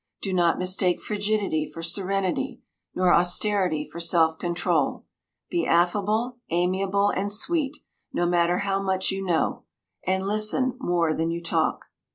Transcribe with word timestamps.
Do 0.23 0.33
not 0.33 0.57
mistake 0.57 0.99
frigidity 0.99 1.69
for 1.71 1.83
serenity, 1.83 2.59
nor 2.95 3.13
austerity 3.13 3.87
for 3.87 3.99
self 3.99 4.39
control. 4.39 5.05
Be 5.51 5.67
affable, 5.67 6.39
amiable, 6.49 7.11
and 7.11 7.31
sweet, 7.31 7.77
no 8.11 8.25
matter 8.25 8.57
how 8.65 8.81
much 8.81 9.11
you 9.11 9.23
know. 9.23 9.61
And 10.07 10.25
listen 10.25 10.75
more 10.79 11.13
than 11.13 11.29
you 11.29 11.43
talk. 11.43 11.85